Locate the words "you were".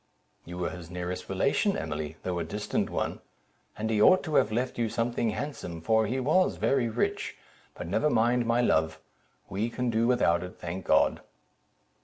0.45-0.71